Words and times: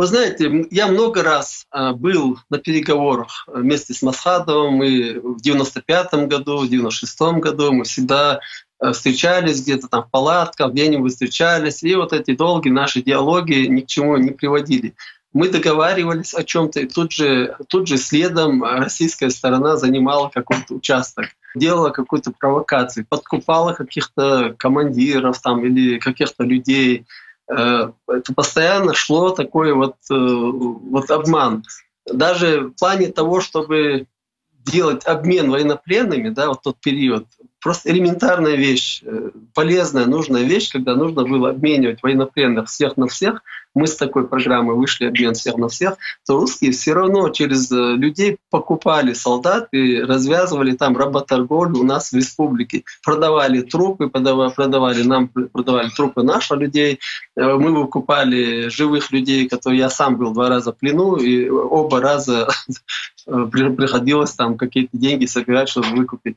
Вы 0.00 0.06
знаете, 0.06 0.66
я 0.70 0.86
много 0.86 1.22
раз 1.22 1.66
а, 1.70 1.92
был 1.92 2.38
на 2.48 2.56
переговорах 2.56 3.46
вместе 3.46 3.92
с 3.92 4.00
Масхадовым. 4.00 4.76
Мы 4.76 5.20
в 5.22 5.42
95 5.42 6.26
году, 6.26 6.60
в 6.60 6.70
96 6.70 7.20
году 7.38 7.70
мы 7.72 7.84
всегда 7.84 8.40
а, 8.78 8.94
встречались 8.94 9.60
где-то 9.60 9.88
там 9.88 10.04
в 10.04 10.10
палатках, 10.10 10.72
где-нибудь 10.72 11.12
встречались. 11.12 11.82
И 11.82 11.94
вот 11.94 12.14
эти 12.14 12.34
долгие 12.34 12.70
наши 12.70 13.02
диалоги 13.02 13.66
ни 13.66 13.82
к 13.82 13.88
чему 13.88 14.16
не 14.16 14.30
приводили. 14.30 14.94
Мы 15.34 15.50
договаривались 15.50 16.32
о 16.32 16.44
чем-то, 16.44 16.80
и 16.80 16.86
тут 16.86 17.12
же, 17.12 17.54
тут 17.68 17.86
же 17.86 17.98
следом 17.98 18.64
российская 18.64 19.28
сторона 19.28 19.76
занимала 19.76 20.30
какой-то 20.30 20.76
участок, 20.76 21.26
делала 21.54 21.90
какую-то 21.90 22.32
провокацию, 22.32 23.04
подкупала 23.06 23.74
каких-то 23.74 24.54
командиров 24.56 25.42
там, 25.42 25.62
или 25.62 25.98
каких-то 25.98 26.44
людей, 26.44 27.04
Э, 27.04 27.04
это 27.50 28.34
постоянно 28.34 28.94
шло 28.94 29.30
такой 29.30 29.72
вот, 29.72 29.96
э, 30.10 30.14
вот 30.14 31.10
обман. 31.10 31.64
Даже 32.06 32.68
в 32.68 32.70
плане 32.72 33.08
того, 33.08 33.40
чтобы 33.40 34.06
делать 34.52 35.04
обмен 35.04 35.50
военнопленными, 35.50 36.28
да, 36.30 36.48
вот 36.48 36.62
тот 36.62 36.80
период, 36.80 37.26
просто 37.60 37.90
элементарная 37.90 38.56
вещь, 38.56 39.02
э, 39.04 39.30
полезная, 39.54 40.06
нужная 40.06 40.42
вещь, 40.42 40.70
когда 40.72 40.94
нужно 40.94 41.24
было 41.24 41.50
обменивать 41.50 42.02
военнопленных 42.02 42.68
всех 42.68 42.96
на 42.96 43.06
всех, 43.06 43.42
мы 43.74 43.86
с 43.86 43.96
такой 43.96 44.26
программой 44.26 44.74
вышли 44.74 45.06
обмен 45.06 45.34
всех 45.34 45.56
на 45.56 45.68
всех, 45.68 45.96
то 46.26 46.36
русские 46.36 46.72
все 46.72 46.92
равно 46.92 47.28
через 47.28 47.70
э, 47.70 47.94
людей 47.96 48.38
покупали 48.50 49.12
солдат 49.12 49.68
и 49.72 50.00
развязывали 50.00 50.72
там 50.72 50.96
работорговлю 50.96 51.80
у 51.80 51.84
нас 51.84 52.10
в 52.10 52.16
республике. 52.16 52.84
Продавали 53.04 53.60
трупы, 53.60 54.08
продавали, 54.08 54.52
продавали 54.52 55.02
нам 55.02 55.28
продавали 55.28 55.88
трупы 55.90 56.22
наших 56.22 56.58
людей. 56.58 56.98
Э, 57.36 57.54
мы 57.54 57.72
выкупали 57.72 58.68
живых 58.68 59.12
людей, 59.12 59.48
которые 59.48 59.80
я 59.80 59.90
сам 59.90 60.16
был 60.16 60.32
два 60.32 60.48
раза 60.48 60.72
в 60.72 60.76
плену, 60.76 61.16
и 61.16 61.48
оба 61.48 62.00
раза 62.00 62.48
приходилось 63.26 64.32
там 64.32 64.56
какие-то 64.56 64.96
деньги 64.96 65.26
собирать, 65.26 65.68
чтобы 65.68 65.88
выкупить 65.88 66.36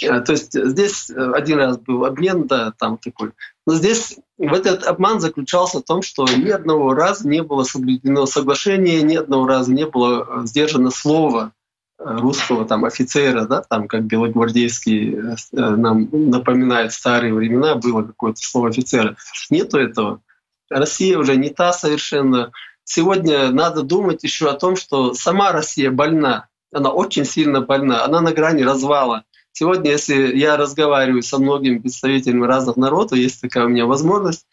то 0.00 0.32
есть 0.32 0.52
здесь 0.52 1.10
э, 1.10 1.32
один 1.32 1.58
раз 1.58 1.78
был 1.78 2.04
обмен, 2.04 2.46
да, 2.46 2.72
там 2.78 2.98
такой. 2.98 3.32
Но 3.66 3.74
здесь 3.74 4.18
в 4.38 4.52
этот 4.52 4.84
обман 4.84 5.20
заключался 5.20 5.80
в 5.80 5.84
том, 5.84 6.02
что 6.02 6.24
ни 6.24 6.50
одного 6.50 6.94
раза 6.94 7.28
не 7.28 7.42
было 7.42 7.64
соблюдено 7.64 8.26
соглашение, 8.26 9.02
ни 9.02 9.16
одного 9.16 9.46
раза 9.46 9.72
не 9.72 9.86
было 9.86 10.26
э, 10.42 10.46
сдержано 10.46 10.90
слово 10.90 11.52
русского 11.98 12.64
там 12.64 12.86
офицера, 12.86 13.44
да, 13.44 13.60
там 13.60 13.86
как 13.86 14.04
белогвардейский 14.04 15.18
нам 15.52 16.08
напоминает 16.10 16.94
старые 16.94 17.34
времена, 17.34 17.74
было 17.74 18.02
какое-то 18.02 18.40
слово 18.40 18.70
офицера. 18.70 19.16
Нету 19.50 19.78
этого. 19.78 20.22
Россия 20.70 21.18
уже 21.18 21.36
не 21.36 21.50
та 21.50 21.74
совершенно. 21.74 22.52
Сегодня 22.84 23.50
надо 23.50 23.82
думать 23.82 24.24
еще 24.24 24.48
о 24.48 24.54
том, 24.54 24.76
что 24.76 25.12
сама 25.12 25.52
Россия 25.52 25.90
больна. 25.90 26.48
Она 26.72 26.90
очень 26.90 27.24
сильно 27.24 27.60
больна. 27.60 28.04
Она 28.04 28.20
на 28.20 28.32
грани 28.32 28.62
развала. 28.62 29.24
Сегодня, 29.52 29.90
если 29.90 30.36
я 30.36 30.56
разговариваю 30.56 31.22
со 31.22 31.38
многими 31.38 31.78
представителями 31.78 32.46
разных 32.46 32.76
народов, 32.76 33.18
есть 33.18 33.40
такая 33.40 33.66
у 33.66 33.68
меня 33.68 33.86
возможность, 33.86 34.46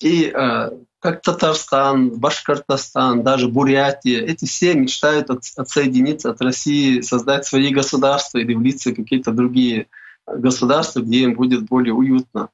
и 0.00 0.30
э, 0.32 0.70
как 0.98 1.22
Татарстан, 1.22 2.10
Башкортостан, 2.18 3.22
даже 3.22 3.48
Бурятия, 3.48 4.20
эти 4.20 4.44
все 4.44 4.74
мечтают 4.74 5.30
от, 5.30 5.42
отсоединиться 5.56 6.30
от 6.30 6.40
России, 6.42 7.00
создать 7.00 7.46
свои 7.46 7.72
государства 7.72 8.38
или 8.38 8.54
влиться 8.54 8.90
в 8.90 8.94
какие-то 8.94 9.32
другие 9.32 9.88
государства, 10.26 11.00
где 11.00 11.20
им 11.20 11.34
будет 11.34 11.64
более 11.64 11.94
уютно. 11.94 12.50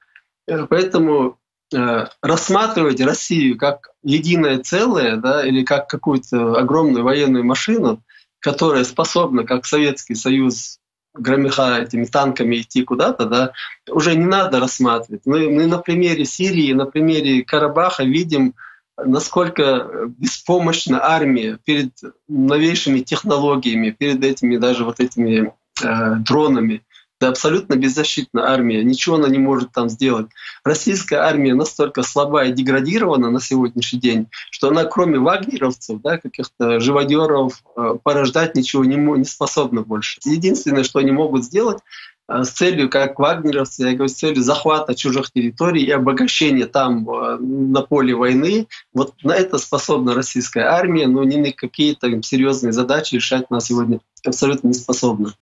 Э, 0.47 0.67
поэтому 0.67 1.39
э, 1.75 2.07
рассматривать 2.21 3.01
Россию 3.01 3.59
как 3.59 3.91
единое 4.03 4.59
целое 4.59 5.17
да, 5.17 5.47
или 5.47 5.65
как 5.65 5.89
какую-то 5.89 6.57
огромную 6.59 7.05
военную 7.05 7.45
машину, 7.45 8.03
которая 8.39 8.85
способна, 8.85 9.45
как 9.45 9.67
Советский 9.67 10.15
Союз, 10.15 10.79
громеха 11.15 11.79
этими 11.79 12.05
танками 12.05 12.57
идти 12.57 12.83
куда-то, 12.85 13.27
да, 13.27 13.53
уже 13.89 14.15
не 14.15 14.25
надо 14.25 14.61
рассматривать. 14.61 15.23
Мы, 15.25 15.51
мы 15.51 15.67
на 15.67 15.79
примере 15.79 16.25
Сирии, 16.25 16.73
на 16.73 16.87
примере 16.87 17.45
Карабаха 17.45 18.05
видим, 18.05 18.55
насколько 18.97 20.09
беспомощна 20.19 21.01
армия 21.03 21.59
перед 21.65 21.93
новейшими 22.29 23.01
технологиями, 23.01 23.91
перед 23.91 24.23
этими 24.25 24.57
даже 24.57 24.85
вот 24.85 25.01
этими 25.01 25.53
э, 25.83 26.15
дронами. 26.17 26.83
Это 27.23 27.29
абсолютно 27.29 27.77
беззащитная 27.77 28.47
армия, 28.47 28.83
ничего 28.83 29.15
она 29.15 29.29
не 29.29 29.39
может 29.39 29.71
там 29.71 29.89
сделать. 29.89 30.27
Российская 30.65 31.21
армия 31.21 31.55
настолько 31.55 32.03
слаба 32.03 32.47
и 32.47 32.53
деградирована 32.53 33.31
на 33.31 33.41
сегодняшний 33.41 34.01
день, 34.01 34.27
что 34.51 34.71
она 34.71 34.85
кроме 34.87 35.21
вагнеровцев, 35.21 36.01
да, 36.03 36.19
каких-то 36.19 36.81
живодеров, 36.81 37.63
э, 37.77 37.95
порождать 38.03 38.57
ничего 38.57 38.85
не, 38.85 38.97
не 38.97 39.25
способна 39.25 39.83
больше. 39.83 40.19
Единственное, 40.25 40.83
что 40.83 40.99
они 40.99 41.13
могут 41.13 41.45
сделать, 41.45 41.79
э, 42.27 42.43
с 42.43 42.51
целью, 42.51 42.91
как 42.91 43.21
вагнеровцы, 43.21 43.85
я 43.85 43.93
говорю, 43.93 44.09
с 44.09 44.15
целью 44.15 44.43
захвата 44.43 44.97
чужих 44.97 45.31
территорий 45.31 45.85
и 45.85 45.93
обогащения 45.93 46.67
там 46.67 47.09
э, 47.09 47.37
на 47.39 47.83
поле 47.83 48.17
войны. 48.17 48.67
Вот 48.93 49.15
на 49.23 49.37
это 49.37 49.59
способна 49.59 50.17
российская 50.17 50.65
армия, 50.65 51.07
но 51.07 51.23
ни 51.23 51.37
на 51.37 51.53
какие-то 51.53 52.21
серьезные 52.23 52.73
задачи 52.73 53.15
решать 53.15 53.47
она 53.49 53.61
сегодня 53.61 54.01
абсолютно 54.27 54.67
не 54.67 54.75
способна. 54.75 55.35